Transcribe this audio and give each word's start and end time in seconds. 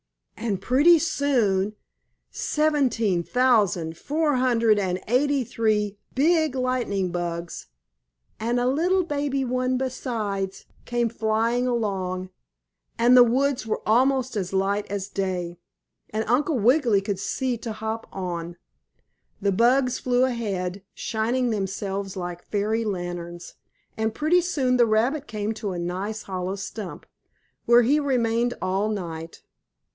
And 0.35 0.59
pretty 0.59 0.97
soon 0.97 1.75
seventeen 2.31 3.21
thousand, 3.21 3.95
four 3.99 4.37
hundred 4.37 4.79
and 4.79 4.99
eighty 5.07 5.43
three 5.43 5.99
big 6.15 6.55
lightning 6.55 7.11
bugs, 7.11 7.67
and 8.39 8.59
a 8.59 8.65
little 8.65 9.03
baby 9.03 9.45
one 9.45 9.77
besides, 9.77 10.65
came 10.85 11.07
flying 11.09 11.67
along, 11.67 12.31
and 12.97 13.15
the 13.15 13.23
woods 13.23 13.67
were 13.67 13.83
almost 13.85 14.35
as 14.35 14.51
light 14.51 14.87
as 14.89 15.07
day, 15.07 15.59
and 16.09 16.25
Uncle 16.27 16.57
Wiggily 16.57 17.01
could 17.01 17.19
see 17.19 17.55
to 17.59 17.71
hop 17.71 18.07
on. 18.11 18.57
The 19.39 19.51
bugs 19.51 19.99
flew 19.99 20.25
ahead, 20.25 20.81
shining 20.95 21.51
themselves 21.51 22.17
like 22.17 22.41
fairy 22.43 22.83
lanterns, 22.83 23.53
and 23.95 24.15
pretty 24.15 24.41
soon 24.41 24.77
the 24.77 24.87
rabbit 24.87 25.27
came 25.27 25.53
to 25.53 25.73
a 25.73 25.77
nice 25.79 26.23
hollow 26.23 26.55
stump, 26.55 27.05
where 27.67 27.83
he 27.83 27.99
remained 27.99 28.55
all 28.59 28.89
night. 28.89 29.43